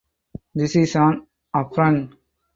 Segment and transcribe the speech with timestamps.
[0.55, 2.15] This is an affront.